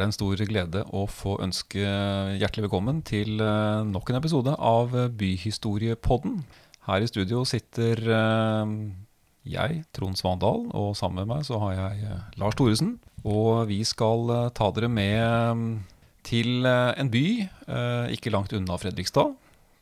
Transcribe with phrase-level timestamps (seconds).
[0.00, 1.80] Er det en stor glede å få ønske
[2.40, 6.38] hjertelig velkommen til eh, nok en episode av Byhistoriepodden.
[6.86, 8.70] Her i studio sitter eh,
[9.52, 12.94] jeg, Trond Svandal, og sammen med meg så har jeg eh, Lars Thoresen.
[13.28, 15.82] Og vi skal ta dere med
[16.24, 17.24] til en by
[18.16, 19.34] ikke langt unna Fredrikstad,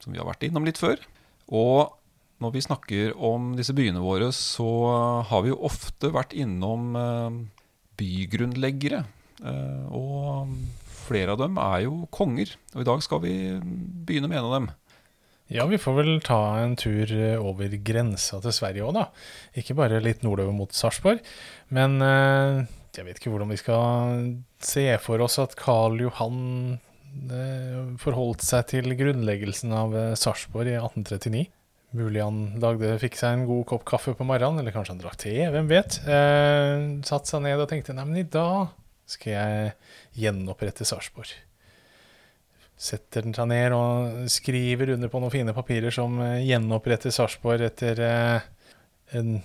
[0.02, 0.98] som vi har vært innom litt før.
[1.46, 1.94] Og
[2.42, 4.66] når vi snakker om disse byene våre, så
[5.30, 6.90] har vi jo ofte vært innom
[8.02, 9.04] bygrunnleggere.
[9.44, 10.52] Eh, og
[11.08, 12.54] flere av dem er jo konger.
[12.74, 14.70] Og i dag skal vi begynne med en av dem.
[15.48, 19.06] Ja, vi får vel ta en tur eh, over grensa til Sverige òg, da.
[19.56, 21.22] Ikke bare litt nordover mot Sarpsborg.
[21.72, 22.64] Men eh,
[22.98, 24.26] jeg vet ikke hvordan vi skal
[24.64, 26.78] se for oss at Karl Johan
[27.98, 31.46] forholdt seg til grunnleggelsen av Sarpsborg i 1839.
[31.96, 35.16] Mulig han lagde, fikk seg en god kopp kaffe på morgenen, eller kanskje han drakk
[35.22, 35.96] te, hvem vet.
[36.04, 38.74] Eh, Satte seg ned og tenkte nei, men i dag
[39.08, 39.72] skal jeg
[40.18, 41.32] gjenopprette Sarpsborg.
[42.78, 47.64] Setter den seg ned og skriver under på noen fine papirer som eh, gjenoppretter Sarpsborg
[47.66, 48.46] etter eh,
[49.18, 49.40] en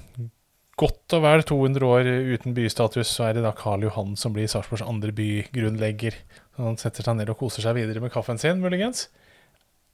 [0.78, 4.50] godt og vel 200 år uten bystatus, så er det da Karl Johan som blir
[4.50, 6.18] Sarpsborgs andre bygrunnlegger.
[6.60, 9.08] Han setter seg ned og koser seg videre med kaffen sin, muligens.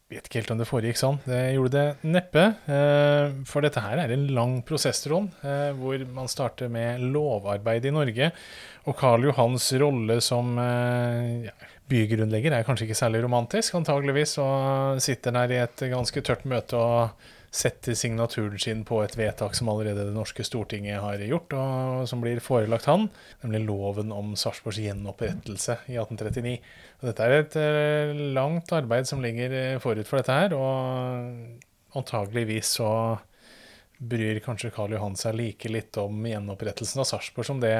[0.10, 1.20] Vet ikke helt om det foregikk sånn.
[1.22, 2.46] Det gjorde det neppe.
[2.66, 5.36] Eh, for dette her er en lang prosess, Trond,
[5.78, 8.32] hvor man starter med lovarbeid i Norge.
[8.90, 11.54] Og Karl Johans rolle som eh, ja,
[11.90, 16.80] bygrunnlegger er kanskje ikke særlig romantisk, antageligvis, og sitter der i et ganske tørt møte
[16.80, 22.04] og setter signaturen sin på et vedtak som allerede det norske Stortinget har gjort, og
[22.10, 23.08] som blir forelagt han,
[23.42, 26.60] nemlig loven om Sarpsborgs gjenopprettelse i 1839.
[27.00, 31.98] Og dette er et eh, langt arbeid som ligger eh, forut for dette her, og
[31.98, 32.92] antageligvis så
[34.00, 37.74] bryr kanskje Karl Johan seg like litt om gjenopprettelsen av Sarpsborg som det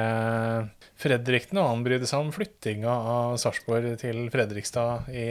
[1.00, 5.30] Fredrik den annen brydde seg om flyttinga av Sarpsborg til Fredrikstad i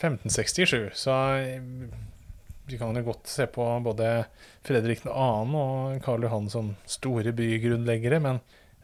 [0.00, 0.78] 1567.
[0.86, 1.12] Eh, Så
[2.66, 4.24] vi kan jo godt se på både
[4.66, 5.12] Fredrik 2.
[5.12, 8.40] og Karl Johan som store bygrunnleggere, men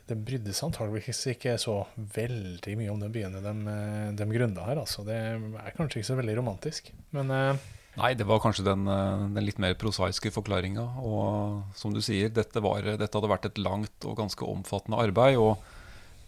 [0.06, 4.68] det brydde seg antageligvis ikke så veldig mye om de byene de, eh, de grunna
[4.68, 4.82] her.
[4.84, 5.06] Altså.
[5.08, 6.92] Det er kanskje ikke så veldig romantisk.
[7.16, 7.56] Men eh,
[8.00, 10.84] Nei, det var kanskje den, eh, den litt mer prosaiske forklaringa.
[11.04, 15.36] Og som du sier, dette, var, dette, hadde vært et langt og ganske omfattende arbeid.
[15.36, 15.58] Og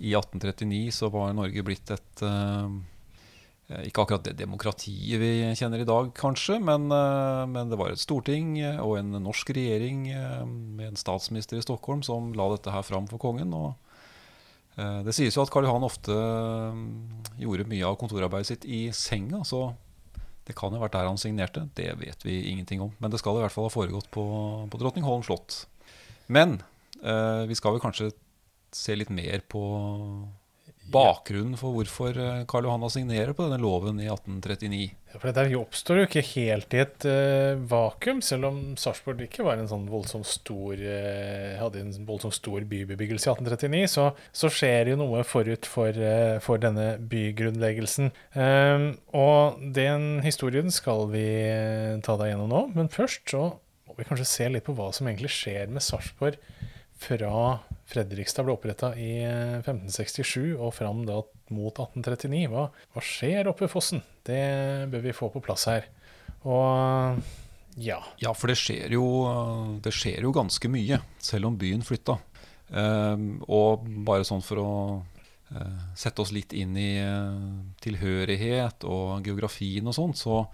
[0.05, 2.69] i 1839 så var Norge blitt et uh,
[3.87, 8.03] Ikke akkurat det demokratiet vi kjenner i dag, kanskje, men, uh, men, det var et
[8.03, 10.11] storting og en norsk regjering
[10.75, 13.55] med en statsminister i Stockholm som la dette her fram for kongen.
[13.55, 13.79] og
[15.07, 16.13] det sies jo at Karl Johan ofte
[17.39, 19.45] gjorde mye av kontorarbeidet sitt i senga.
[19.47, 19.71] så
[20.45, 22.93] det kan jo ha vært der han signerte, det vet vi ingenting om.
[23.01, 24.25] Men det skal i hvert fall ha foregått på,
[24.71, 25.65] på Drottningholm slott.
[26.27, 26.59] Men
[27.01, 28.11] eh, vi skal vel kanskje
[28.75, 29.63] se litt mer på
[30.93, 34.91] bakgrunnen for hvorfor eh, Karl Johan signerer på denne loven i 1839.
[35.15, 39.61] For Dette oppstår jo ikke helt i et uh, vakuum, selv om Sarpsborg ikke var
[39.61, 44.93] en sånn voldsomt stor uh, hadde en voldsomt stor bybebyggelse i 1839, så, så skjer
[44.93, 48.11] jo noe forut for, uh, for denne bygrunnleggelsen.
[48.35, 51.27] Um, og den historien skal vi
[52.05, 53.47] ta deg gjennom nå, men først så
[53.85, 56.41] må vi kanskje se litt på hva som egentlig skjer med Sarpsborg
[57.05, 57.59] fra
[57.91, 61.21] Fredrikstad ble oppretta i 1567 eh, og fram da
[61.53, 62.47] mot 1839.
[62.53, 64.05] Hva, hva skjer oppe ved fossen?
[64.25, 64.45] Det
[64.93, 65.89] bør vi få på plass her.
[66.45, 67.19] Og
[67.81, 67.99] ja.
[68.23, 69.07] Ja, for det skjer jo,
[69.83, 72.19] det skjer jo ganske mye, selv om byen flytta.
[72.75, 74.71] Um, og bare sånn for å
[75.53, 80.45] uh, sette oss litt inn i uh, tilhørighet og geografien og sånt, så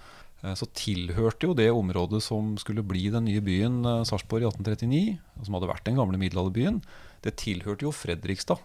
[0.43, 4.51] Eh, så tilhørte jo det området som skulle bli den nye byen eh, Sarpsborg i
[4.51, 6.81] 1839, som hadde vært den gamle middelalderbyen,
[7.25, 8.63] det tilhørte jo Fredrikstad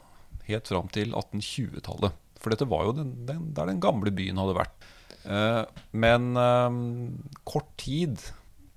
[0.48, 2.22] helt fram til 1820-tallet.
[2.40, 4.88] For dette var jo den, den, der den gamle byen hadde vært.
[5.26, 5.62] Eh,
[5.98, 6.32] men
[7.44, 8.22] kort tid,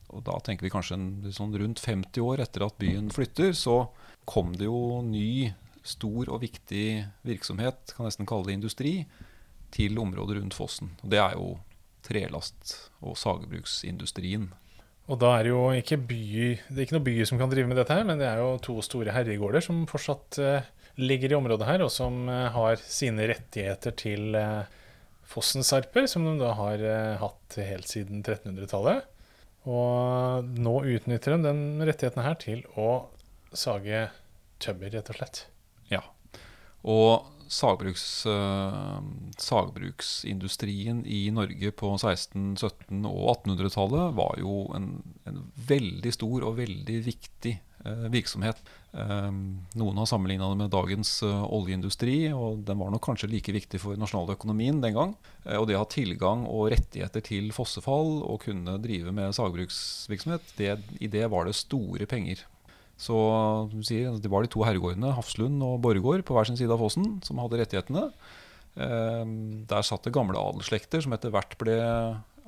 [0.08, 0.98] og da tenker vi kanskje
[1.36, 3.82] sånn rundt 50 år etter at byen flytter, så
[4.28, 5.54] kom det jo ny,
[5.88, 6.86] stor og viktig
[7.24, 8.92] virksomhet, kan nesten kalle det industri,
[9.72, 10.94] til området rundt fossen.
[11.02, 11.58] Og det er jo
[12.04, 14.48] trelast- og sagbruksindustrien.
[15.08, 16.24] Og da er det jo ikke by,
[16.68, 18.58] det er ikke noe by som kan drive med dette her, men det er jo
[18.64, 20.66] to store herregårder som fortsatt uh,
[21.00, 24.68] ligger i området her, og som uh, har sine rettigheter til uh,
[25.28, 26.82] Fossensarper, som de da har
[27.20, 29.04] hatt helt siden 1300-tallet.
[29.68, 33.10] Og nå utnytter de den rettigheten her til å
[33.52, 34.06] sage
[34.62, 35.42] tømmer, rett og slett.
[35.92, 36.00] Ja.
[36.88, 39.00] Og sagbruks, uh,
[39.40, 44.90] sagbruksindustrien i Norge på 16-, 17- og 1800-tallet var jo en,
[45.28, 48.58] en, veldig stor og veldig viktig eh, virksomhet.
[48.96, 49.32] Eh,
[49.76, 53.80] noen har sammenligna det med dagens eh, oljeindustri, og den var nok kanskje like viktig
[53.82, 55.12] for nasjonaløkonomien den gang.
[55.44, 60.54] Eh, og det å ha tilgang og rettigheter til fossefall og kunne drive med sagbruksvirksomhet,
[60.58, 62.46] det, i det var det store penger.
[62.98, 63.14] Så
[63.86, 67.20] sier, Det var de to herregårdene, Hafslund og Borregaard, på hver sin side av fossen,
[67.22, 68.08] som hadde rettighetene.
[68.74, 71.76] Der satt det gamle adelsslekter som etter hvert ble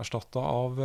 [0.02, 0.82] erstatta av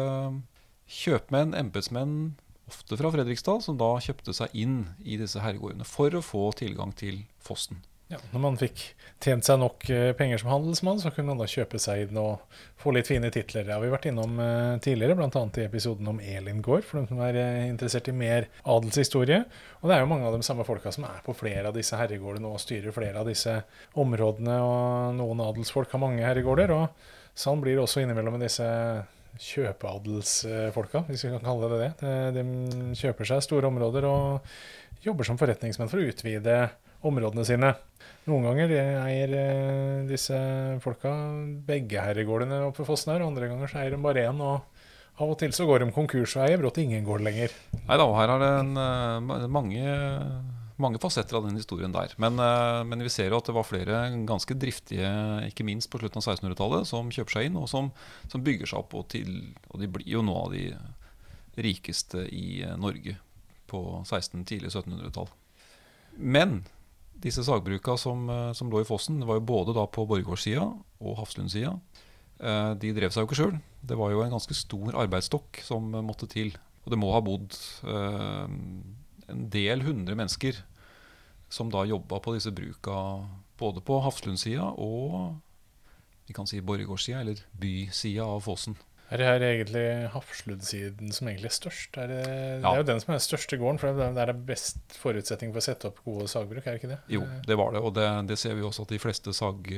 [0.86, 2.36] kjøpmenn, embetsmenn,
[2.70, 6.96] ofte fra Fredrikstad, som da kjøpte seg inn i disse herregårdene for å få tilgang
[6.98, 7.84] til fossen.
[8.06, 8.82] Ja, når man fikk
[9.24, 12.44] tjent seg nok eh, penger som handelsmann, så kunne man da kjøpe seg inn og
[12.78, 13.66] få litt fine titler.
[13.66, 15.42] Det har vi vært innom uh, tidligere, bl.a.
[15.58, 19.42] i episoden om Elin gård, for dem som er uh, interessert i mer adelshistorie.
[19.82, 21.98] Og det er jo mange av de samme folka som er på flere av disse
[21.98, 23.58] herregårdene og styrer flere av disse
[23.98, 24.60] områdene.
[24.62, 28.70] Og noen adelsfolk har mange herregårder, og sånn blir det også innimellom med disse
[29.42, 32.16] kjøpeadelsfolka, hvis vi kan kalle det det.
[32.38, 36.58] De kjøper seg store områder og jobber som forretningsmenn for å utvide
[37.06, 37.74] områdene sine.
[38.26, 38.72] Noen ganger
[39.06, 40.38] eier eh, disse
[40.82, 41.12] folka
[41.68, 44.42] begge herregårdene oppe ved fossen her, andre ganger så eier de bare én.
[44.42, 44.64] og
[45.16, 47.54] av og til så går de konkurs og eier brått ingen gård lenger.
[47.86, 49.84] Nei da, her er det en, eh, mange
[50.81, 52.13] mange fasetter av den historien der.
[52.22, 55.10] Men, eh, men, vi ser jo at det var flere ganske driftige,
[55.48, 57.92] ikke minst på slutten av 1600-tallet, som kjøper seg inn, og som,
[58.31, 58.95] som bygger seg opp.
[59.00, 60.68] Og, til, og, de blir jo noe av de
[61.66, 63.18] rikeste i eh, Norge
[63.72, 65.31] på 16-, tidlig 1700-tall.
[66.19, 66.63] Men
[67.24, 70.68] disse sagbruka som, eh, som, lå i fossen, det var jo både da på Borregaardsida
[70.68, 71.78] og Hafslundsida.
[72.36, 73.54] De drev seg jo ikke sjøl.
[73.80, 76.50] Det var jo en ganske stor arbeidsstokk som måtte til.
[76.83, 77.56] Og det må ha bodd
[79.31, 80.62] en del hundre mennesker
[81.50, 82.98] som da jobba på disse bruka
[83.60, 85.36] både på Hafslundsida og
[86.25, 88.75] vi kan si Borregaardsida, eller bysida av Fosen.
[89.13, 89.83] Er det her egentlig
[90.16, 91.98] Hafslundsiden som egentlig er størst?
[92.01, 92.62] Er det, ja.
[92.63, 95.54] det, er jo den som er den største gården, for det er det best forutsetning
[95.54, 96.98] for å sette opp gode sagbruk, er det ikke det?
[97.13, 99.69] Jo, det var det, og det, det ser vi også at de fleste sag,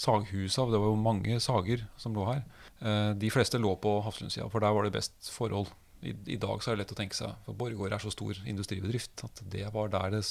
[0.00, 2.40] saghusa, det var jo mange sager som lå her,
[2.80, 5.68] eh, de fleste lå på Hafslundsida, for der var det best forhold.
[6.00, 8.38] I, I, dag så er det lett å tenke seg For Borregaard er så stor
[8.48, 10.22] industribedrift at det var der det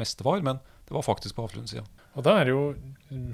[0.00, 0.40] meste var.
[0.44, 1.84] Men det var faktisk på Hafslund-sida.
[2.18, 2.62] Er jo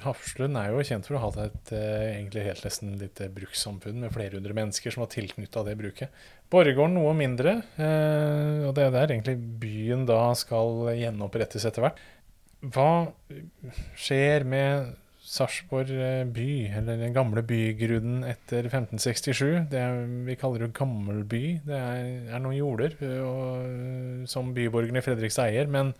[0.02, 4.12] Hafslund er jo kjent for å ha et eh, egentlig helt nesten lite brukssamfunn med
[4.12, 6.24] flere hundre mennesker som var tilknytta det bruket.
[6.52, 12.02] Borregaard noe mindre, eh, og det er der egentlig byen da skal gjenopprettes etter hvert.
[12.74, 12.90] Hva
[14.00, 14.94] skjer med
[15.34, 16.48] Sarpsborg eh, by,
[16.78, 19.66] eller den gamle bygrunnen etter 1567.
[19.72, 19.82] Det
[20.28, 21.42] vi kaller det gammelby.
[21.66, 25.90] Det er, er noen jorder eh, og, som byborgerne i Fredrikstad eier, men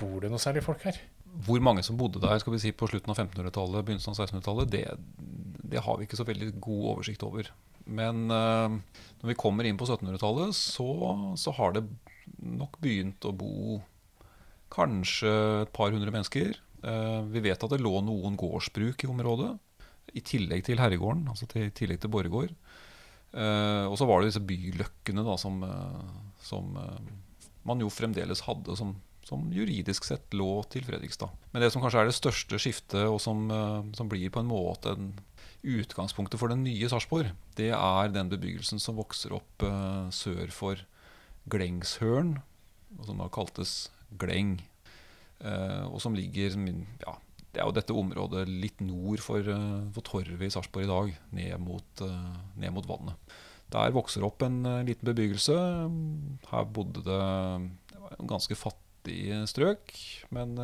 [0.00, 0.98] bor det noe særlig folk her?
[1.46, 4.72] Hvor mange som bodde der skal vi si, på slutten av 1500-tallet, begynnelsen av 1600-tallet,
[4.72, 4.84] det,
[5.70, 7.52] det, har vi ikke så veldig god oversikt over.
[7.86, 8.74] Men uh,
[9.22, 10.88] når vi kommer inn på 1700-tallet, så,
[11.38, 11.84] så har det
[12.42, 13.78] nok begynt å bo
[14.74, 15.30] kanskje
[15.62, 16.58] et par hundre mennesker.
[16.82, 19.52] Eh, vi vet at det lå noen gårdsbruk i området,
[20.16, 22.54] i tillegg til herregården, altså til, i tillegg til Borregaard.
[23.30, 26.72] Eh, og så var det disse byløkkene da, som, eh, som
[27.68, 28.94] man jo fremdeles hadde, som,
[29.28, 31.34] som, juridisk sett lå til Fredrikstad.
[31.52, 33.44] Men det som kanskje er det største skiftet, og som,
[33.94, 35.12] som blir på en måte en
[35.60, 39.66] utgangspunktet for den nye Sarpsborg, det er den bebyggelsen som vokser opp
[40.16, 40.80] sør for
[41.52, 42.38] Glengshøren,
[42.96, 43.74] og som da kaltes
[44.18, 44.56] Gleng.
[45.40, 46.52] Eh, og som ligger
[47.00, 47.14] ja,
[47.50, 51.14] Det er jo dette området litt nord for, eh, for Torvet i Sarpsborg i dag,
[51.32, 53.16] ned mot, eh, ned mot, vannet.
[53.70, 55.54] Der vokser opp en liten bebyggelse.
[56.50, 57.20] Her bodde det,
[58.18, 59.94] en ganske fattig strøk.
[60.34, 60.56] Men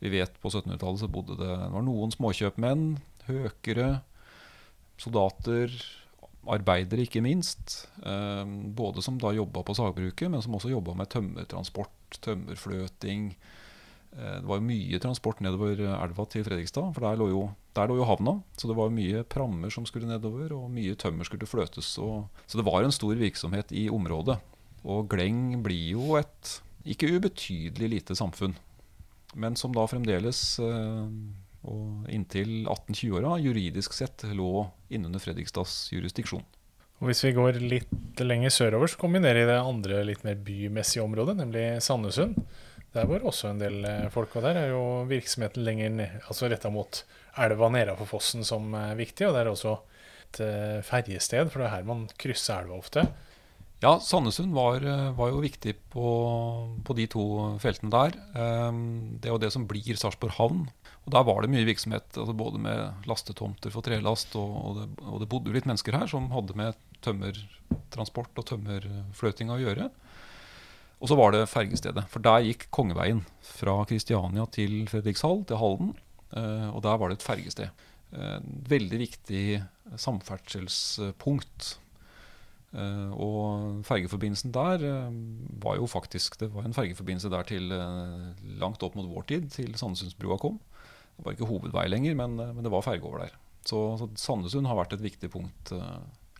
[0.00, 4.02] vi vet på 1700-tallet så bodde det, det var noen småkjøpmenn, høkere,
[4.98, 5.70] soldater,
[6.42, 7.86] arbeidere ikke minst.
[8.02, 13.36] både som da jobba på sagbruket, men som også jobba med tømmertransport, tømmerfløting
[14.14, 17.40] det var mye transport nedover elva til Fredrikstad, for der lå, jo,
[17.74, 18.36] der lå jo havna.
[18.54, 21.96] Så det var mye prammer som skulle nedover, og mye tømmer skulle fløtes.
[21.98, 24.38] Og, så det var en stor virksomhet i området.
[24.84, 28.54] Og Gleng blir jo et ikke ubetydelig lite samfunn,
[29.34, 31.06] men som da fremdeles, eh,
[31.64, 36.44] og inntil 1820-åra, juridisk sett lå innunder Fredrikstads jurisdiksjon.
[37.00, 40.22] Og Hvis vi går litt lenger sørover, så kommer vi ned i det andre litt
[40.24, 42.38] mer bymessige området, nemlig Sandnessund.
[42.94, 46.46] Der var også en del eh, folk, og der er jo virksomheten lenger ned, altså
[46.50, 47.02] retta mot
[47.42, 49.26] elva nedafor fossen som er viktig.
[49.26, 49.74] Og det er også
[50.24, 53.08] et uh, ferjested, for det er her man krysser elva ofte.
[53.82, 56.06] Ja, Sandnessund var, eh, var, jo viktig på,
[56.86, 57.24] på, de to
[57.60, 58.14] feltene der.
[58.32, 60.62] Um, det er jo det som blir Sarpsborg havn.
[61.04, 64.86] Og Der var det mye virksomhet, altså både med lastetomter for trelast, og, og, det,
[65.04, 69.90] og det bodde jo litt mennesker her som hadde med tømmertransport og tømmerfløting å gjøre.
[71.04, 72.06] Og så var det fergestedet.
[72.08, 75.90] For der gikk Kongeveien fra Kristiania til Fredrikshall, til Halden.
[76.32, 77.82] Eh, og der var det et fergested.
[78.14, 79.42] Et veldig viktig
[80.00, 81.74] samferdselspunkt.
[82.72, 84.86] Eh, og fergeforbindelsen der
[85.62, 87.68] var jo faktisk Det var en fergeforbindelse der til
[88.64, 90.56] langt opp mot vår tid, til Sandnesundsbrua kom.
[91.18, 93.36] Det var ikke hovedvei lenger, men, men det var ferge over der.
[93.68, 95.76] Så, så Sandesund har vært et viktig punkt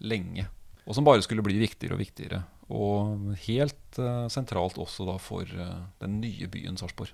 [0.00, 0.48] lenge.
[0.88, 2.42] Og som bare skulle bli viktigere og viktigere.
[2.72, 7.12] Og helt uh, sentralt også da for uh, den nye byen Sarpsborg.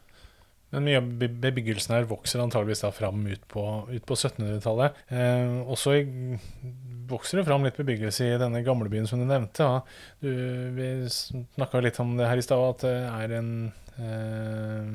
[0.71, 3.65] Den nye bebyggelsen her vokser antageligvis da fram ut på,
[4.07, 5.01] på 1700-tallet.
[5.11, 6.05] Eh, også i,
[7.11, 9.67] vokser det fram litt bebyggelse i denne gamlebyen som du nevnte.
[9.67, 9.81] Ja.
[10.23, 10.31] Du,
[10.77, 13.51] vi snakka litt om det her i stad, at det er en
[13.99, 14.95] eh,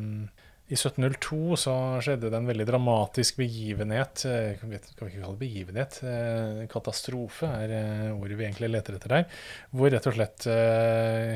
[0.66, 4.24] i 1702 så skjedde det en veldig dramatisk begivenhet.
[4.26, 6.00] Eh, kan vi ikke kalle det begivenhet?
[6.02, 9.28] Eh, katastrofe er eh, ordet vi egentlig leter etter der.
[9.70, 10.48] Hvor rett og slett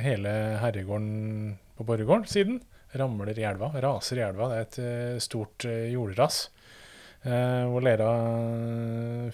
[0.01, 0.33] hele
[0.63, 1.11] herregården
[1.77, 2.57] på Borregaard-siden
[2.97, 3.69] ramler i elva.
[3.77, 4.49] Raser i elva.
[4.49, 6.47] Det er et stort jordras
[7.21, 8.09] hvor lera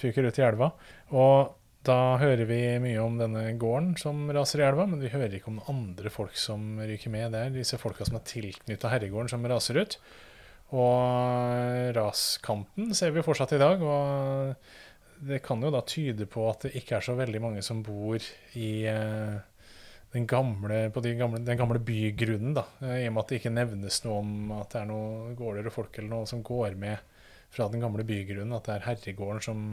[0.02, 0.72] fyker ut i elva.
[1.14, 1.54] Og
[1.86, 5.52] da hører vi mye om denne gården som raser i elva, men vi hører ikke
[5.52, 7.36] om andre folk som ryker med.
[7.36, 9.98] Det er disse folka som er tilknytta herregården, som raser ut.
[10.74, 13.84] Og raskanten ser vi fortsatt i dag.
[13.86, 17.84] Og det kan jo da tyde på at det ikke er så veldig mange som
[17.86, 18.18] bor
[18.58, 19.38] i eh,
[20.16, 22.66] den gamle, på de gamle, den gamle bygrunnen, da.
[22.82, 25.76] I og med at det ikke nevnes noe om at det er noen gårder og
[25.76, 27.14] folk eller noe som går med
[27.54, 28.58] fra den gamle bygrunnen.
[28.58, 29.66] At det er herregården som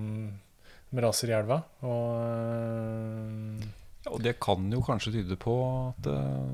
[0.93, 1.61] med raser i elva.
[1.89, 3.63] Og,
[4.05, 5.55] ja, og det kan jo kanskje tyde på
[5.89, 6.51] at uh,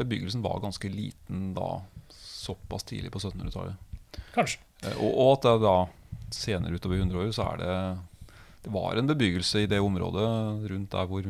[0.00, 1.78] bebyggelsen var ganske liten da,
[2.12, 4.20] såpass tidlig på 1700-tallet.
[4.34, 4.60] Kanskje.
[4.84, 5.76] Uh, og, og, at det da
[6.34, 7.74] senere utover 100 år så er det
[8.64, 10.28] Det var en bebyggelse i det området
[10.70, 11.26] rundt der hvor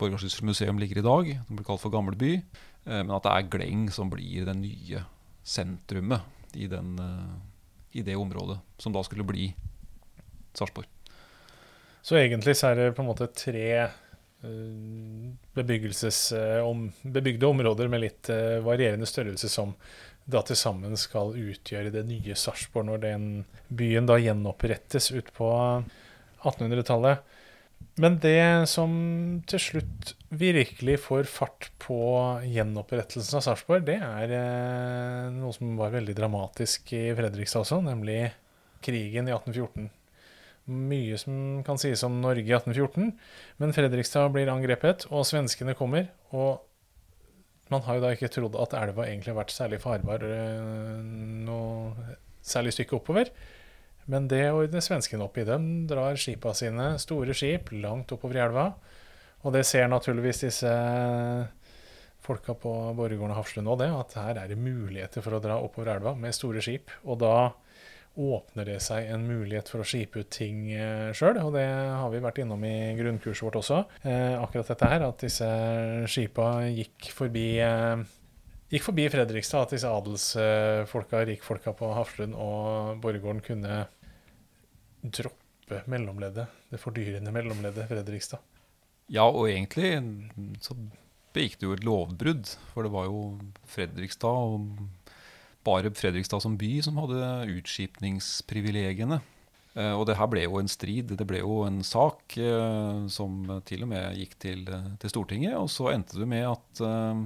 [0.00, 1.32] Borgarsyssel museum ligger i dag.
[1.48, 2.38] Den blir kalt for Gamleby.
[2.86, 5.02] Men at det er Gleng som blir det nye
[5.44, 6.24] sentrumet
[6.56, 6.96] i, den,
[7.92, 9.50] i det området, som da skulle bli
[10.56, 10.88] Sarpsborg.
[12.02, 15.26] Så egentlig så er det på en måte tre uh,
[16.64, 19.74] om, bebygde områder med litt uh, varierende størrelse som
[20.30, 23.26] da til sammen skal utgjøre det nye Sarpsborg når den
[23.68, 25.48] byen da gjenopprettes utpå
[26.46, 27.18] 1800-tallet.
[28.00, 28.90] Men det som
[29.48, 31.98] til slutt virkelig får fart på
[32.46, 38.20] gjenopprettelsen av Sarpsborg, det er eh, noe som var veldig dramatisk i Fredrikstad også, nemlig
[38.84, 39.90] krigen i 1814
[40.70, 43.12] mye som kan sies om Norge i 1814.
[43.62, 46.08] Men Fredrikstad blir angrepet, og svenskene kommer.
[46.30, 46.60] Og
[47.70, 51.00] man har jo da ikke trodd at elva egentlig har vært særlig farbar eh,
[51.46, 53.30] noe særlig stykke oppover.
[54.10, 55.46] Men det ordner svenskene opp i.
[55.46, 58.66] Dem drar skipa sine, store skip, langt oppover i elva.
[59.44, 60.72] Og det ser naturligvis disse
[62.20, 63.90] folka på Borregaarden og Hafslund òg, det.
[63.94, 66.92] At her er det muligheter for å dra oppover elva med store skip.
[67.06, 67.52] Og da
[68.20, 71.40] åpner det seg en mulighet for å skipe ut ting eh, sjøl.
[71.42, 73.82] Og det har vi vært innom i grunnkurset vårt også.
[74.04, 75.50] Eh, akkurat dette her, at disse
[76.10, 78.04] skipa gikk forbi eh,
[78.70, 83.82] gikk forbi Fredrikstad, at disse adelsfolka, rikfolka på Hafslund og Borregaarden kunne
[85.02, 88.42] droppe mellomleddet, det fordyrende mellomleddet Fredrikstad.
[89.10, 89.96] Ja, og egentlig
[90.62, 90.76] så
[91.34, 93.24] begikk det jo et lovbrudd, for det var jo
[93.70, 94.84] Fredrikstad og
[95.66, 97.26] bare Fredrikstad som by som hadde
[97.58, 99.20] utskipningsprivilegiene.
[99.78, 101.14] Eh, og det her ble jo en strid.
[101.18, 104.64] Det ble jo en sak eh, som til og med gikk til,
[105.00, 105.56] til Stortinget.
[105.60, 107.22] Og så endte det med at uh,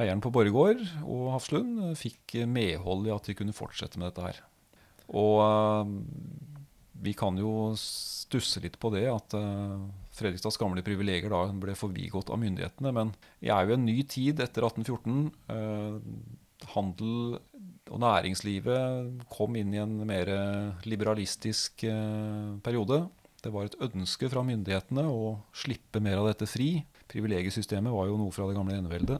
[0.00, 4.42] eieren på Borregaard og Hafslund fikk medhold i at de kunne fortsette med dette her.
[5.12, 5.92] Og
[7.02, 9.34] vi kan jo stusse litt på det at
[10.16, 12.94] Fredrikstads gamle privilegier da ble forbigått av myndighetene.
[12.94, 15.28] Men vi er jo en ny tid etter 1814
[16.74, 17.38] handel
[17.92, 20.30] og næringslivet kom inn i en mer
[20.88, 23.02] liberalistisk eh, periode.
[23.42, 26.76] Det var et ønske fra myndighetene å slippe mer av dette fri.
[27.10, 29.18] Privilegiesystemet var jo noe fra det gamle eneveldet.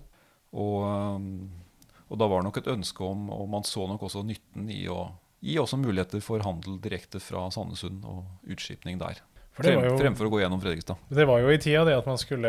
[0.52, 4.24] Og, eh, og, da var det nok et ønske om, og man så nok også
[4.28, 5.04] nytten i å
[5.42, 9.20] gi også muligheter for handel direkte fra Sandnessund og utskipning der.
[9.52, 11.00] Frem, jo, fremfor å gå gjennom Fredrikstad.
[11.12, 12.48] Det var jo i tida det at man skulle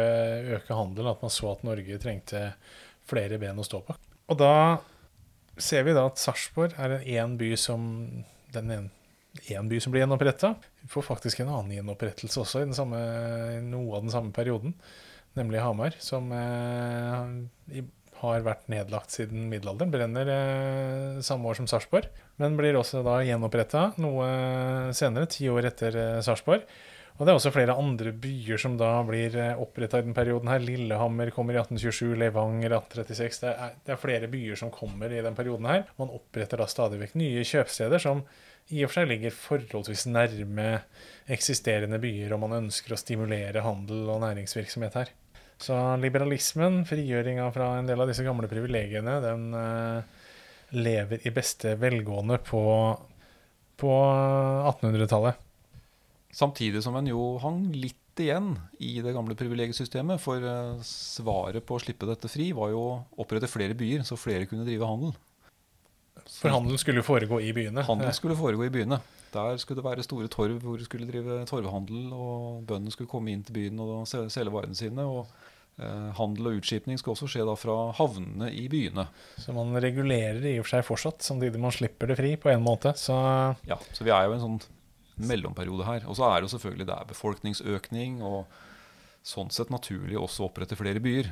[0.56, 2.46] øke handelen, at man så at Norge trengte
[3.10, 3.98] flere ben å stå på.
[4.32, 4.54] Og da
[5.62, 7.88] ser vi da at Sarpsborg er en by som
[8.54, 8.86] den en,
[9.50, 10.54] en by som blir gjenoppretta.
[10.84, 13.02] Vi får faktisk en annen gjenopprettelse også i, samme,
[13.66, 14.76] noe av den samme perioden,
[15.38, 17.84] nemlig Hamar, som eh,
[18.24, 19.92] har vært nedlagt siden middelalderen.
[19.94, 22.10] Brenner eh, samme år som Sarpsborg,
[22.42, 24.28] men blir også da gjenoppretta noe
[24.96, 26.66] senere, ti år etter eh, Sarpsborg.
[27.14, 30.64] Og det er også flere andre byer som da blir oppretta i den perioden her.
[30.64, 33.44] Lillehammer kommer i 1827, Levanger 1836.
[33.44, 35.86] Det er, det er, flere byer som kommer i den perioden her.
[36.02, 38.26] Man oppretter da stadig vekk nye kjøpsteder som
[38.72, 40.68] i og for seg ligger forholdsvis nærme
[41.36, 45.14] eksisterende byer, og man ønsker å stimulere handel og næringsvirksomhet her.
[45.62, 50.22] Så liberalismen, frigjøringa fra en del av disse gamle privilegiene, den eh,
[50.80, 52.64] lever i beste velgående på,
[53.80, 53.96] på
[54.74, 55.50] 1800-tallet.
[56.34, 60.22] Samtidig som en jo hang litt igjen i det gamle privilegiesystemet.
[60.22, 64.18] For eh, svaret på å slippe dette fri var jo å opprette flere byer, så
[64.20, 65.14] flere kunne drive handel.
[66.30, 67.86] For handelen skulle jo foregå i byene?
[67.86, 69.02] Handelen skulle foregå i byene.
[69.34, 73.34] Der skulle det være store torv hvor du skulle drive torvhandel, og bøndene skulle komme
[73.34, 75.06] inn til byen og selge varene sine.
[75.06, 75.26] og
[75.82, 79.08] eh, Handel og utskipning skal også skje da fra havnene i byene.
[79.42, 82.66] Så man regulerer i og for seg fortsatt, samtidig man slipper det fri på en
[82.66, 82.94] måte.
[82.98, 83.18] Så
[83.70, 84.64] ja, så vi er jo en sånn
[85.16, 86.06] mellomperiode her.
[86.10, 88.46] Og så er det jo selvfølgelig det er befolkningsøkning, og
[89.24, 91.32] sånn sett naturlig også opprette flere byer.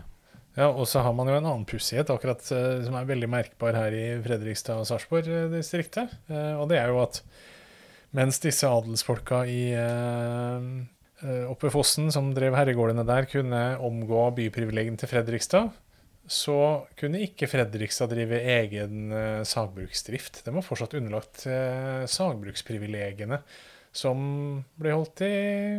[0.57, 3.77] Ja, og så har man jo en annen pussighet akkurat uh, som er veldig merkbar
[3.77, 6.11] her i Fredrikstad og Sarpsborg-distriktet.
[6.27, 7.21] Uh, og det er jo at
[8.17, 9.61] mens disse adelsfolka i
[11.21, 15.69] oppe i Fossen, som drev herregårdene der, kunne omgå byprivilegien til Fredrikstad,
[16.27, 16.57] så
[16.99, 19.13] kunne ikke Fredrikstad drive egen
[19.47, 20.41] sagbruksdrift.
[20.43, 21.45] Den var fortsatt underlagt
[22.11, 23.39] sagbruksprivilegiene
[23.91, 24.19] som
[24.79, 25.33] ble holdt i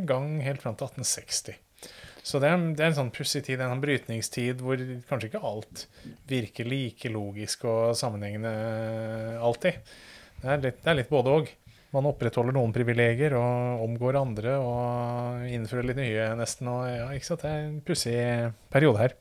[0.08, 1.58] gang helt fram til 1860.
[2.22, 4.78] Så det er, det er en sånn pussig tid, en sånn brytningstid hvor
[5.08, 5.86] kanskje ikke alt
[6.30, 8.52] virker like logisk og sammenhengende
[9.42, 9.80] alltid.
[10.42, 11.50] Det er litt, det er litt både òg.
[11.92, 16.70] Man opprettholder noen privilegier og omgår andre og innfører litt nye, nesten.
[16.72, 17.42] Og, ja, ikke sant?
[17.42, 18.16] Det er en pussig
[18.72, 19.16] periode her.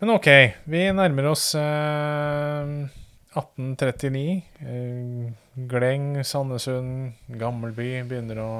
[0.00, 0.28] Men OK,
[0.72, 2.72] vi nærmer oss eh,
[3.30, 4.42] 1839.
[4.66, 5.30] Eh,
[5.70, 8.50] Gleng, Sandesund, Gammelby begynner å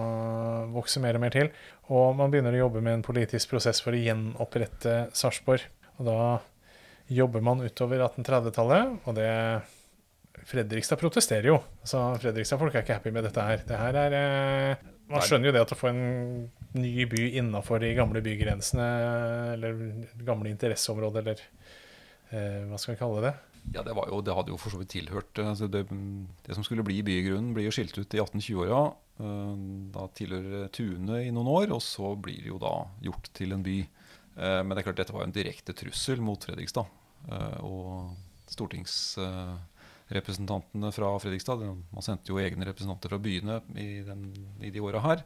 [0.74, 1.50] vokse mer og mer til.
[1.90, 5.66] Og man begynner å jobbe med en politisk prosess for å gjenopprette Sarpsborg.
[5.98, 6.20] Og da
[7.10, 9.30] jobber man utover 1830-tallet, og det
[10.46, 11.58] Fredrikstad protesterer jo.
[11.84, 13.64] Så Fredrikstad-folk er ikke happy med dette her.
[13.66, 16.04] Det her er eh, Man skjønner jo det at å få en
[16.78, 18.86] ny by innafor de gamle bygrensene,
[19.56, 19.80] eller
[20.22, 21.42] gamle interesseområder, eller
[22.30, 23.32] hva skal vi kalle det?
[23.74, 25.82] Ja, det, jo, det, hadde jo for så vidt tilhørt altså det,
[26.46, 28.80] det, som skulle bli bygrunnen, blir jo skilt ut i 1820-åra.
[29.20, 29.54] Eh,
[29.94, 33.66] da tilhører Tune i noen år, og så blir det jo da gjort til en
[33.66, 33.78] by.
[33.80, 36.86] Eh, men det er klart dette var jo en direkte trussel mot Fredrikstad.
[37.60, 37.88] Og
[38.50, 44.20] stortingsrepresentantene fra Fredrikstad, man sendte jo egne representanter fra byene i, den,
[44.64, 45.18] i de åra her,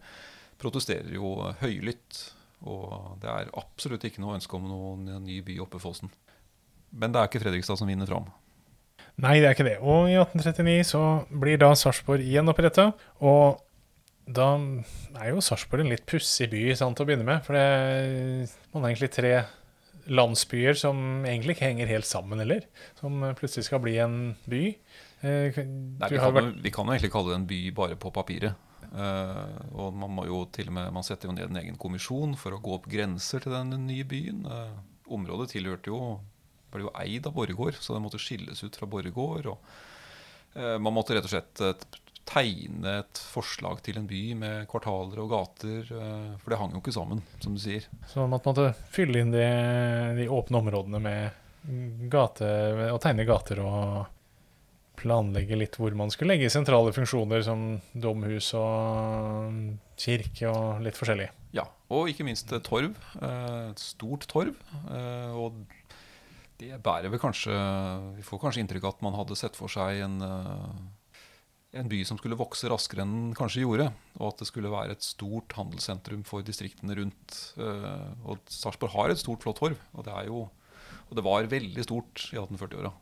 [0.60, 2.34] protesterer jo høylytt.
[2.66, 2.82] Og
[3.22, 6.10] det er absolutt ikke noe ønske om noen ny by oppe i Fossen.
[6.94, 8.30] Men det er ikke Fredrikstad som vinner fram.
[9.22, 9.76] Nei, det er ikke det.
[9.82, 12.88] Og i 1839 så blir da Sarpsborg gjenoppretta.
[13.22, 13.60] Og
[14.26, 14.48] da
[15.20, 17.44] er jo Sarpsborg en litt pussig by sant, å begynne med.
[17.46, 19.34] For det, man har egentlig tre
[20.10, 22.66] landsbyer som egentlig ikke henger helt sammen heller.
[22.98, 24.18] Som plutselig skal bli en
[24.50, 24.64] by.
[25.24, 26.58] Eh, Nei, vi, kan, vært...
[26.64, 28.70] vi kan jo egentlig kalle det en by bare på papiret.
[28.94, 32.36] Uh, og man må jo til og med, man setter jo ned en egen kommisjon
[32.38, 34.44] for å gå opp grenser til den nye byen.
[34.46, 34.76] Uh,
[35.14, 36.00] området tilhørte jo
[36.74, 39.52] ble jo eid av Borregaard, så det måtte skilles ut fra Borregaard.
[40.54, 45.20] eh, man måtte rett og slett eh, tegne et forslag til en by med kvartaler
[45.20, 45.90] og gater.
[45.92, 47.86] Eh, for det hang jo ikke sammen, som du sier.
[48.10, 49.44] Så man måtte fylle inn de,
[50.20, 51.40] de åpne områdene med
[52.12, 52.48] gate,
[52.92, 54.04] og tegne gater og
[55.00, 59.56] planlegge litt hvor man skulle legge sentrale funksjoner som domhus og
[60.00, 61.26] kirke og litt forskjellig.
[61.56, 62.94] Ja, og ikke minst torv.
[63.20, 64.56] Eh, et stort torv.
[65.36, 65.60] Og
[66.60, 67.54] det bærer vel kanskje
[68.18, 72.00] Vi får kanskje inntrykk av at man hadde sett for seg en, eh, en by
[72.06, 73.88] som skulle vokse raskere enn den kanskje gjorde.
[74.20, 77.38] Og at det skulle være et stort handelssentrum for distriktene rundt.
[77.58, 79.80] Eh, og Sarpsborg har et stort, flott torv.
[79.94, 80.44] Og det, jo,
[81.08, 82.94] og det var veldig stort i 1840-åra.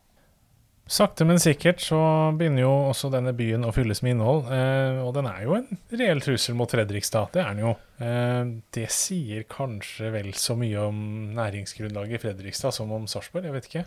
[0.83, 1.97] Sakte, men sikkert så
[2.35, 4.49] begynner jo også denne byen å fylles med innhold.
[4.51, 7.31] Eh, og den er jo en reell trussel mot Fredrikstad.
[7.31, 7.71] Det er den jo.
[8.03, 8.41] Eh,
[8.75, 10.99] det sier kanskje vel så mye om
[11.39, 13.47] næringsgrunnlaget i Fredrikstad som om Sarpsborg?
[13.47, 13.85] Jeg vet ikke.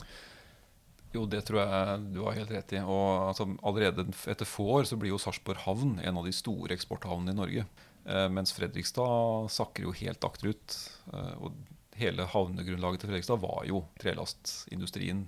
[1.17, 2.81] Jo, det tror jeg du har helt rett i.
[2.81, 6.73] Og altså, allerede etter få år så blir jo Sarpsborg havn en av de store
[6.77, 7.69] eksporthavnene i Norge.
[8.09, 10.81] Eh, mens Fredrikstad sakker jo helt akterut.
[11.13, 11.61] Eh, og
[12.01, 15.27] hele havnegrunnlaget til Fredrikstad var jo trelastindustrien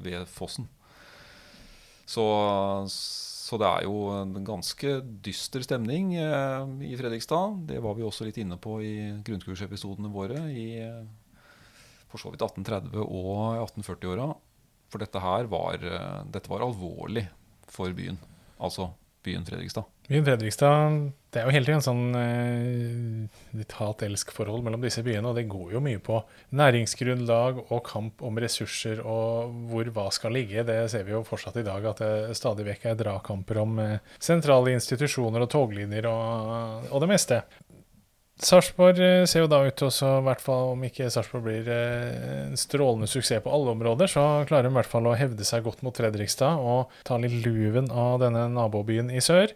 [0.00, 0.68] ved Fossen.
[2.10, 2.24] Så,
[2.90, 7.60] så, det er jo en ganske dyster stemning eh, i Fredrikstad.
[7.70, 8.94] Det var vi også litt inne på i
[9.26, 10.68] grunnkursepisodene våre i
[12.10, 14.30] for så vidt 1830- og 1840-åra.
[14.90, 17.28] For dette her var, eh, dette var alvorlig
[17.70, 18.18] for byen.
[18.58, 18.90] Altså
[19.22, 19.86] byen Fredrikstad.
[20.08, 25.30] Byen Fredrikstad det er jo hele tiden en sånn eh, litt hat-elsk-forhold mellom disse byene,
[25.30, 26.18] og det går jo mye på
[26.58, 30.66] næringsgrunnlag og kamp om ressurser og hvor hva skal ligge.
[30.66, 33.98] Det ser vi jo fortsatt i dag, at det stadig vekk er dragkamper om eh,
[34.18, 37.44] sentrale institusjoner og toglinjer og, og det meste.
[38.40, 41.66] Sarpsborg eh, ser jo da ut til å, i hvert fall om ikke Sarpsborg blir
[41.70, 45.46] eh, en strålende suksess på alle områder, så klarer de i hvert fall å hevde
[45.46, 49.52] seg godt mot Fredrikstad og ta litt luven av denne nabobyen i sør.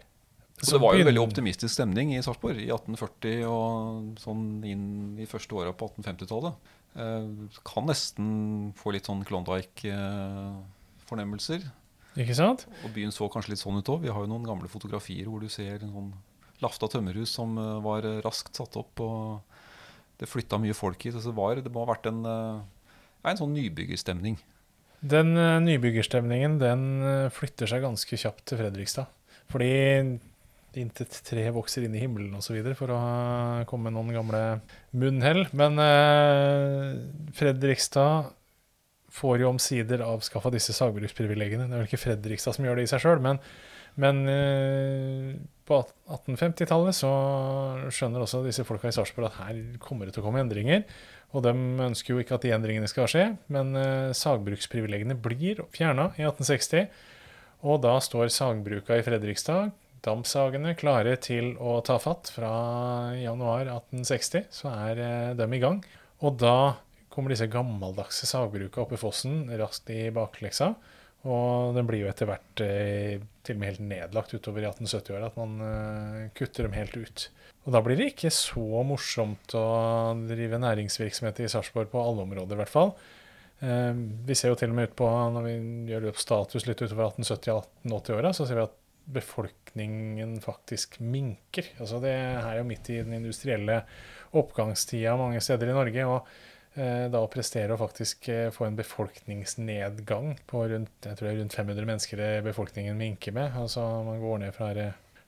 [0.55, 5.25] Og det var jo veldig optimistisk stemning i Sarpsborg i 1840 og sånn inn i
[5.27, 6.53] første åra på 1850-tallet.
[6.95, 7.27] Eh,
[7.67, 11.59] kan nesten få litt sånn Klondyke-fornemmelser.
[12.15, 12.63] Ikke sant?
[12.85, 14.05] Og byen så kanskje litt sånn ut òg.
[14.05, 16.15] Vi har jo noen gamle fotografier hvor du ser en sånn
[16.63, 18.95] lafta tømmerhus som eh, var raskt satt opp.
[19.03, 19.43] og
[20.21, 21.19] Det flytta mye folk hit.
[21.19, 22.63] Så det, var, det må ha vært en, eh,
[23.27, 24.39] en sånn nybyggerstemning.
[25.05, 25.35] Den
[25.67, 26.81] nybyggerstemningen den
[27.35, 29.05] flytter seg ganske kjapt til Fredrikstad.
[29.51, 29.73] Fordi
[30.79, 32.57] intet tre vokser inn i himmelen osv.
[32.77, 32.99] for å
[33.69, 34.41] komme med noen gamle
[34.95, 35.45] munnhell.
[35.55, 36.95] Men eh,
[37.37, 38.31] Fredrikstad
[39.15, 41.69] får jo omsider avskaffa disse sagbruksprivilegiene.
[41.69, 43.39] Det er vel ikke Fredrikstad som gjør det i seg sjøl, men,
[44.01, 45.29] men eh,
[45.65, 45.79] på
[46.11, 47.11] 1850-tallet så
[47.93, 50.83] skjønner også disse folka i Sarpsborg at her kommer det til å komme endringer.
[51.35, 51.51] Og de
[51.87, 56.87] ønsker jo ikke at de endringene skal skje, men eh, sagbruksprivilegiene blir fjerna i 1860.
[57.65, 59.71] Og da står sagbruka i Fredrikstad
[60.05, 62.31] dampsagene klare til å ta fatt.
[62.35, 62.51] Fra
[63.17, 65.81] januar 1860 så er eh, de i gang.
[66.25, 66.75] Og da
[67.13, 70.73] kommer disse gammeldagse sagbruka oppe i fossen raskt i bakleksa.
[71.25, 75.31] Og den blir jo etter hvert eh, til og med helt nedlagt utover i 1870-åra,
[75.31, 77.27] at man eh, kutter dem helt ut.
[77.65, 79.67] Og da blir det ikke så morsomt å
[80.29, 82.91] drive næringsvirksomhet i Sarpsborg på alle områder, i hvert fall.
[83.57, 85.53] Vi ser jo til og med ut på, når vi
[85.89, 91.69] gjør opp status litt utover 1870-1880-åra, så ser vi at befolkningen faktisk minker.
[91.79, 93.83] Altså det er jo midt i den industrielle
[94.35, 96.05] oppgangstida mange steder i Norge.
[96.09, 96.27] og
[96.75, 101.33] eh, da å prestere å faktisk eh, få en befolkningsnedgang på rundt, jeg tror det
[101.35, 103.53] er rundt 500 mennesker befolkningen minker med.
[103.55, 104.71] Altså Man går ned fra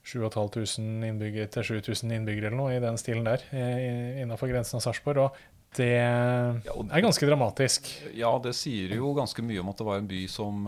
[0.08, 4.88] 7500 innbyggere til 7000 innbyggere eller noe i den stilen der, eh, innafor grensen av
[4.88, 5.28] Sarpsborg.
[5.28, 7.92] Og det er ganske dramatisk.
[8.16, 10.64] Ja, det sier jo ganske mye om at det var en by som,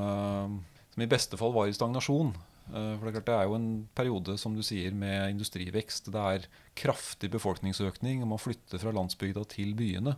[0.91, 2.35] som i beste fall var i stagnasjon.
[2.69, 6.11] Eh, for det er, klart, det er jo en periode som du sier, med industrivekst.
[6.13, 8.25] Det er kraftig befolkningsøkning.
[8.27, 10.15] Man flytter fra landsbygda til byene.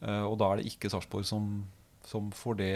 [0.00, 1.66] Eh, og da er det ikke Sarpsborg som,
[2.08, 2.72] som, får det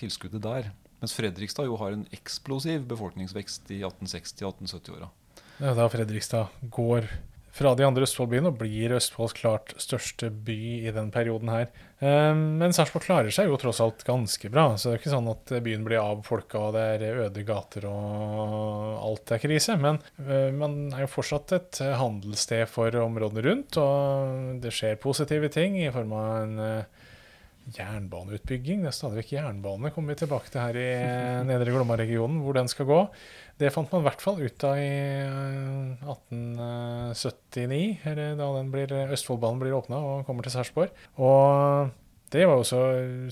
[0.00, 0.72] tilskuddet der.
[1.02, 5.10] Mens Fredrikstad jo har en eksplosiv befolkningsvekst i 1860-1870-åra.
[5.60, 7.08] Ja, da Fredrikstad går
[7.56, 11.70] fra de andre Østfold-byene og blir Østfolds klart største by i den perioden her.
[12.04, 14.66] Ehm, men Sarpsborg klarer seg jo tross alt ganske bra.
[14.76, 19.00] Så det er ikke sånn at byen blir avfolka og det er øde gater og
[19.08, 19.78] alt er krise.
[19.80, 25.52] Men eh, man er jo fortsatt et handelssted for områdene rundt, og det skjer positive
[25.52, 27.04] ting i form av en eh,
[27.74, 28.84] jernbaneutbygging.
[28.84, 32.56] Det er stadig vekk jernbane kommer vi tilbake til her i eh, Nedre Glomma-regionen, hvor
[32.58, 33.00] den skal gå.
[33.56, 34.90] Det fant man i hvert fall ut av i
[36.04, 40.90] 1879, eh, eller da blir, Østfoldbanen blir åpna og kommer til Sarpsborg.
[41.16, 41.88] Og
[42.34, 42.80] det var også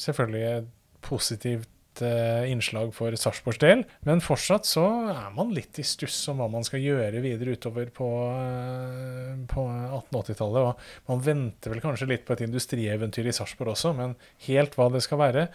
[0.01, 0.71] selvfølgelig et
[1.05, 3.85] positivt eh, innslag for Sarpsborgs del.
[4.09, 7.93] Men fortsatt så er man litt i stuss om hva man skal gjøre videre utover
[7.93, 10.63] på, eh, på 1880-tallet.
[10.65, 14.17] Og man venter vel kanskje litt på et industrieventyr i Sarpsborg også, men
[14.49, 15.49] helt hva det skal være,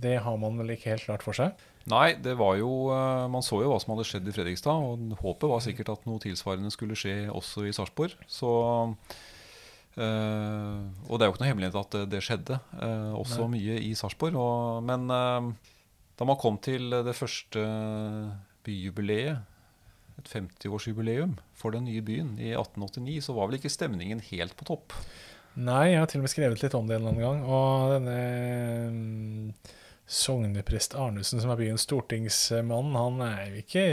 [0.00, 1.52] det har man vel ikke helt klart for seg.
[1.90, 4.84] Nei, det var jo eh, Man så jo hva som hadde skjedd i Fredrikstad.
[4.88, 8.16] Og håpet var sikkert at noe tilsvarende skulle skje også i Sarpsborg.
[8.30, 8.50] Så
[10.00, 13.58] øh, Og det er jo ikke noe hemmelighet at det, det skjedde øh, også Nei.
[13.58, 14.40] mye i Sarpsborg.
[14.88, 15.52] Men øh,
[16.16, 17.66] da man kom til det første
[18.64, 19.50] byjubileet,
[20.14, 24.66] et 50-årsjubileum for den nye byen i 1889, så var vel ikke stemningen helt på
[24.68, 24.94] topp?
[25.58, 27.42] Nei, jeg har til og med skrevet litt om det en annen gang.
[27.46, 28.14] Og denne
[30.04, 33.84] sogneprest Arnesen, som er byens stortingsmann, han er ikke,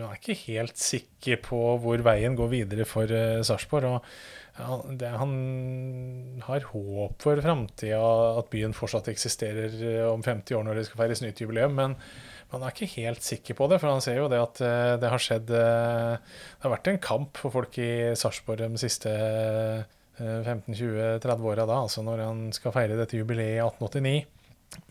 [0.00, 4.02] han er ikke helt sikker på hvor veien går videre for uh, Sarpsborg.
[4.58, 5.32] Han, han
[6.46, 8.02] har håp for framtida,
[8.40, 11.78] at byen fortsatt eksisterer uh, om 50 år når det skal feires nytt jubileum.
[11.78, 11.98] Men
[12.50, 15.14] han er ikke helt sikker på det, for han ser jo det at uh, det
[15.14, 15.64] har skjedd Det
[16.66, 19.14] har vært en kamp for folk i Sarpsborg de siste
[20.18, 24.20] 15-20-30 åra da, altså når han skal feire dette jubileet i 1889.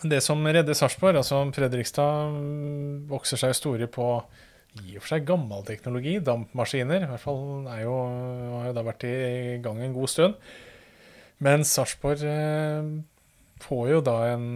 [0.03, 4.07] Det som redder Sarpsborg, altså Fredrikstad mm, vokser seg store på
[4.81, 7.05] i og for seg gammel teknologi, dampmaskiner.
[7.05, 7.95] I hvert fall er jo,
[8.57, 9.15] har jo da vært i
[9.63, 10.39] gang en god stund.
[11.43, 12.87] Men Sarpsborg eh,
[13.63, 14.47] får jo da en,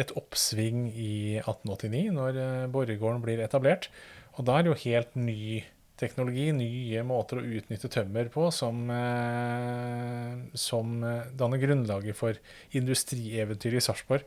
[0.00, 3.90] et oppsving i 1889, når eh, Borregaarden blir etablert.
[4.38, 5.62] Og da er det jo helt ny
[6.00, 8.88] teknologi, nye måter å utnytte tømmer på, som,
[10.58, 10.94] som
[11.38, 12.38] danner grunnlaget for
[12.78, 14.24] industrieventyret i Sarpsborg.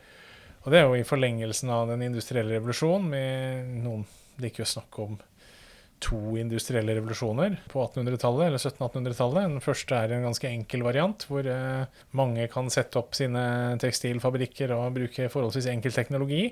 [0.66, 3.10] Og det er jo i forlengelsen av den industrielle revolusjonen.
[3.12, 4.06] Med noen
[4.42, 5.18] liker å snakke om
[6.04, 9.46] to industrielle revolusjoner på 1800-tallet, eller 1700-1800-tallet.
[9.46, 13.46] Den første er en ganske enkel variant, hvor eh, mange kan sette opp sine
[13.82, 16.50] tekstilfabrikker og bruke forholdsvis enkel teknologi.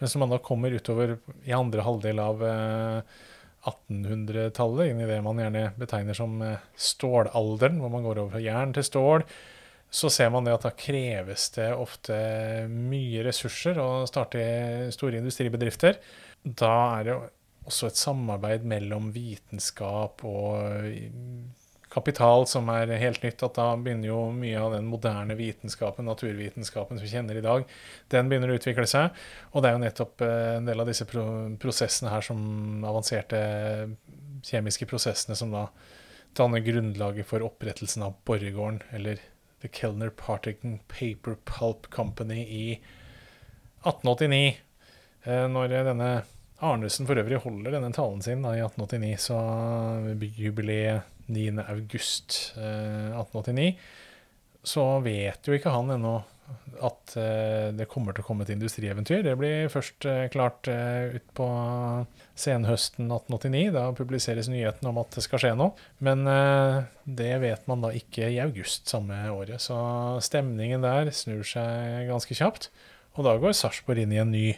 [0.00, 3.16] Men som man da kommer utover i andre halvdel av eh,
[3.66, 8.44] 1800-tallet, inn i det man gjerne betegner som eh, stålalderen, hvor man går over fra
[8.44, 9.26] jern til stål.
[9.96, 12.16] Så ser man det at da kreves det ofte
[12.70, 14.42] mye ressurser å starte
[14.94, 16.00] store industribedrifter.
[16.42, 17.18] Da er det
[17.66, 20.90] også et samarbeid mellom vitenskap og
[21.96, 23.42] kapital som er helt nytt.
[23.42, 27.64] At da begynner jo mye av den moderne vitenskapen, naturvitenskapen som vi kjenner i dag,
[28.12, 29.16] den begynner å utvikle seg.
[29.52, 33.40] Og det er jo nettopp eh, en del av disse prosessene her som avanserte
[34.46, 35.68] kjemiske prosessene som da
[36.36, 39.22] danner grunnlaget for opprettelsen av Borregaarden, eller
[39.64, 42.64] The Kelner Partington Paper Pulp Company i
[43.86, 44.56] 1889.
[45.24, 46.10] Eh, når denne
[46.64, 49.40] Arnesen for øvrig holder denne talen sin da, i 1889, så
[50.38, 51.60] jubileet 9.
[51.68, 53.76] august eh, 1889,
[54.66, 56.16] så vet jo ikke han ennå
[56.86, 59.24] at eh, det kommer til å komme et industrieventyr.
[59.26, 61.46] Det blir først eh, klart utpå
[62.38, 63.72] senhøsten 1889.
[63.74, 65.74] Da publiseres nyheten om at det skal skje noe.
[66.04, 66.26] Men
[67.06, 69.62] det vet man da ikke i august samme året.
[69.64, 69.78] Så
[70.22, 72.70] stemningen der snur seg ganske kjapt.
[73.16, 74.48] Og da går Sarpsborg inn i en ny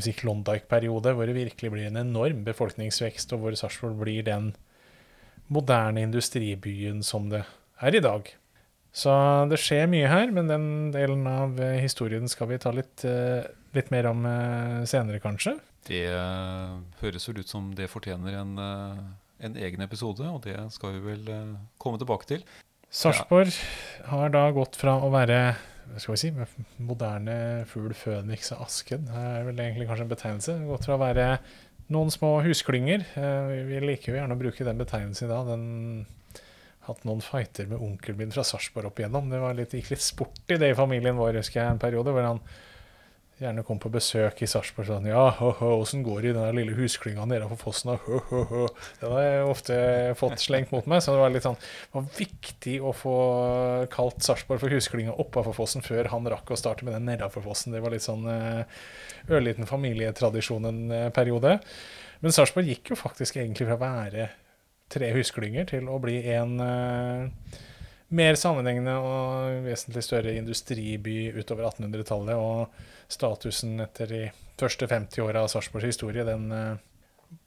[0.00, 4.52] si Klondyke-periode, hvor det virkelig blir en enorm befolkningsvekst, og hvor Sarpsborg blir den
[5.52, 7.42] moderne industribyen som det
[7.82, 8.28] er i dag.
[8.92, 9.12] Så
[9.48, 13.40] det skjer mye her, men den delen av eh, historien skal vi ta litt, eh,
[13.72, 15.56] litt mer om eh, senere, kanskje.
[15.88, 16.04] Det
[17.00, 18.52] høres vel ut som det fortjener en,
[19.42, 21.32] en egen episode, og det skal vi vel
[21.82, 22.44] komme tilbake til.
[22.92, 24.12] Sarpsborg ja.
[24.12, 25.40] har da gått fra å være
[25.98, 26.30] skal vi si,
[26.78, 27.34] moderne
[27.66, 29.08] fugl føniks og asken.
[29.08, 30.54] Det er vel egentlig kanskje en betegnelse.
[30.68, 31.26] Gått fra å være
[31.92, 33.06] noen små husklynger.
[33.18, 35.48] Eh, vi liker jo gjerne å bruke den betegnelsen i dag.
[35.50, 35.64] Den
[36.86, 39.30] hatt noen fighter med onkelen min fra Sarpsborg opp igjennom.
[39.30, 42.14] Det var litt, gikk litt sport i det i familien vår, husker jeg, en periode.
[42.14, 42.42] hvor han
[43.42, 45.24] gjerne kom på besøk i Sarpsborg sånn Ja,
[45.66, 47.94] åssen går det i den lille husklynga på fossen?
[48.04, 48.62] Hå, hå, hå.
[49.00, 49.78] Det har jeg ofte
[50.18, 51.02] fått slengt mot meg.
[51.02, 53.16] Så det var litt sånn det var viktig å få
[53.92, 57.74] kalt Sarpsborg for husklynga oppafor fossen før han rakk å starte med den nedafor fossen.
[57.74, 58.62] Det var litt sånn eh,
[59.32, 61.58] ørliten familietradisjon en eh, periode.
[62.22, 64.30] Men Sarpsborg gikk jo faktisk egentlig fra å være
[64.92, 67.60] tre husklynger til å bli en uh,
[68.16, 72.36] mer sammenhengende og vesentlig større industriby utover 1800-tallet.
[72.38, 74.22] Og statusen etter de
[74.60, 76.78] første 50 åra av Sarpsborgs historie, den uh,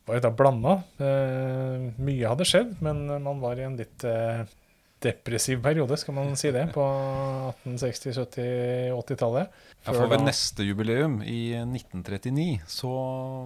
[0.05, 0.75] var jo da blanda.
[0.99, 4.43] Uh, mye hadde skjedd, men man var i en litt uh,
[5.05, 6.83] depressiv periode, skal man si det, på
[7.65, 9.57] 1860-, 70-, 80-tallet.
[9.85, 12.93] Ja, for ved neste jubileum, i 1939, så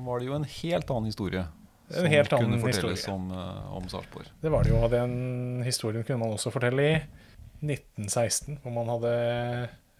[0.06, 1.48] var det jo en helt annen historie
[1.98, 3.16] en helt annen kunne fortelles historie.
[3.16, 4.30] om, uh, om Sarpsborg.
[4.42, 6.94] Det var det jo, den historien kunne man også fortelle i
[7.66, 9.14] 1916, hvor man hadde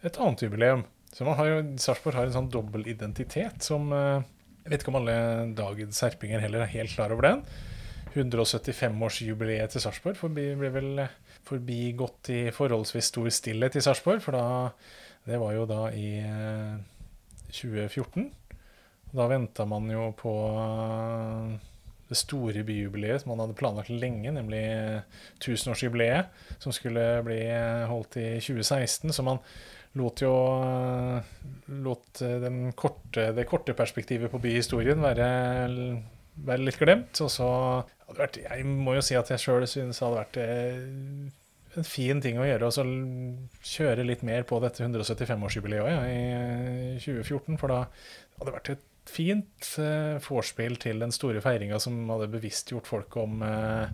[0.06, 0.86] et annet jubileum.
[1.14, 4.22] Så man har jo, Sarpsborg har en sånn dobbel identitet som uh,
[4.64, 5.18] Jeg vet ikke om alle
[5.58, 7.44] dagens serpinger heller er helt klar over den.
[8.14, 11.04] 175-årsjubileet til Sarpsborg ble vel
[11.46, 14.72] forbigått i forholdsvis stor stillhet i Sarpsborg, for da
[15.26, 16.78] Det var jo da i uh,
[17.52, 18.30] 2014.
[19.12, 20.34] Da venta man jo på
[22.10, 24.64] det store byjubileet som man hadde planlagt lenge, nemlig
[25.44, 27.42] tusenårsjubileet, som skulle bli
[27.90, 29.14] holdt i 2016.
[29.14, 29.42] Så man
[29.98, 30.34] lot jo
[31.84, 32.22] lot
[32.78, 35.30] korte, det korte perspektivet på byhistorien være,
[36.46, 37.22] være litt glemt.
[37.26, 37.50] Og så
[38.10, 41.86] hadde vært Jeg må jo si at jeg sjøl synes det hadde vært eh, en
[41.86, 42.86] fin ting å gjøre å
[43.66, 47.60] kjøre litt mer på dette 175-årsjubileet ja, i 2014.
[47.62, 52.30] For da hadde det vært et fint uh, vorspiel til den store feiringa som hadde
[52.34, 53.92] bevisstgjort folk om uh,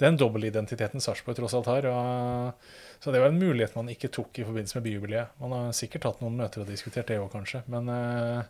[0.00, 1.88] den dobbeltidentiteten Sarpsborg tross alt har.
[1.90, 5.38] Og, så det var en mulighet man ikke tok i forbindelse med byjubileet.
[5.42, 7.62] Man har sikkert hatt noen møter og diskutert det òg, kanskje.
[7.70, 8.44] Men uh,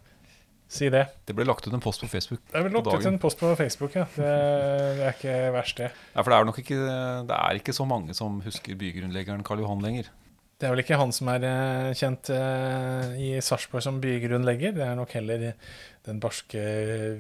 [0.71, 1.07] si det.
[1.29, 2.43] Det ble lagt ut en post på Facebook.
[2.53, 4.09] Det ble lagt ut en post på Facebook, ja.
[4.17, 4.35] Det,
[4.99, 5.93] det er ikke verst, det.
[6.14, 6.83] Ja, for det er nok ikke,
[7.31, 10.12] det er ikke så mange som husker bygrunnleggeren Karl Johan lenger.
[10.55, 11.45] Det er vel ikke han som er
[11.99, 14.77] kjent i Sarpsborg som bygrunnlegger.
[14.77, 15.49] Det er nok heller
[16.05, 16.61] den barske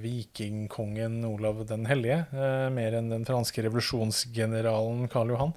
[0.02, 5.54] vikingkongen Olav den hellige, eh, mer enn den franske revolusjonsgeneralen Karl Johan.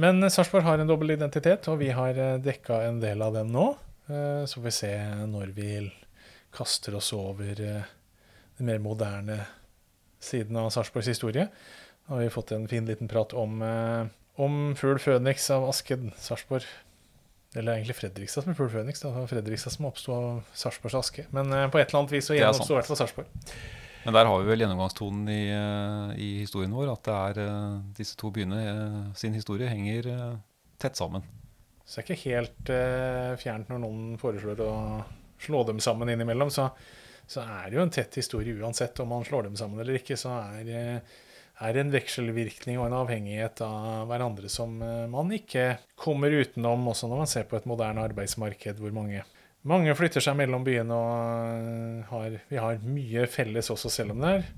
[0.00, 3.52] Men Sarpsborg har en dobbel identitet, og vi har eh, dekka en del av den
[3.52, 3.68] nå.
[4.08, 4.92] Eh, så får vi se
[5.28, 5.70] når vi
[6.56, 9.42] kaster oss over den mer moderne
[10.20, 11.50] siden av Sarpsborgs historie.
[12.06, 14.06] Da har vi fått en fin liten prat om, eh,
[14.40, 16.64] om fugl Føniks av Asken, Sarpsborg.
[17.56, 19.02] Eller egentlig Fredrikstad som er fugl Føniks.
[19.02, 21.26] Det var Fredrikstad som oppsto av Sarpsborgs aske.
[21.36, 23.30] Men eh, på et eller annet vis så gjenoppsto i hvert fall Sarpsborg.
[24.06, 27.80] Men der har vi vel gjennomgangstonen i, eh, i historien vår, at det er eh,
[27.96, 28.60] disse to byene
[29.18, 30.12] sin historie henger
[30.78, 31.24] tett sammen.
[31.86, 34.72] Så det er ikke helt eh, fjernt når noen foreslår å
[35.38, 36.50] slå dem sammen innimellom.
[36.50, 36.66] Så,
[37.30, 40.18] så er det jo en tett historie uansett om man slår dem sammen eller ikke.
[40.18, 41.20] Så er, eh,
[41.64, 47.08] er en vekselvirkning og en avhengighet av hverandre som eh, man ikke kommer utenom, også
[47.08, 49.22] når man ser på et moderne arbeidsmarked hvor mange,
[49.66, 50.98] mange flytter seg mellom byene.
[50.98, 54.50] Og eh, har, vi har mye felles også, selv om det er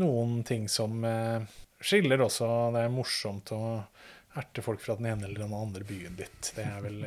[0.00, 1.44] noen ting som eh,
[1.82, 2.48] skiller også.
[2.72, 3.62] Det er morsomt å
[4.40, 6.54] erte folk fra den ene eller den andre byen litt.
[6.56, 7.02] Det er vel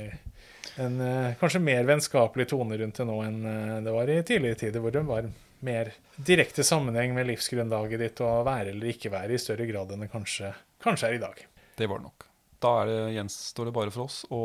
[0.75, 0.99] en
[1.39, 3.39] kanskje mer vennskapelig tone rundt det nå enn
[3.81, 5.29] det var i tidligere tider, hvor det var
[5.65, 10.05] mer direkte sammenheng med livsgrunnlaget ditt og være eller ikke være i større grad enn
[10.05, 11.41] det kanskje, kanskje er i dag.
[11.75, 12.27] Det var det nok.
[12.63, 14.43] Da er det, gjenstår det bare for oss å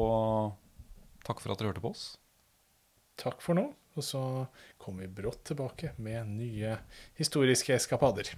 [1.26, 2.06] takke for at dere hørte på oss.
[3.20, 4.22] Takk for nå, og så
[4.80, 6.76] kommer vi brått tilbake med nye
[7.20, 8.32] historiske eskapader.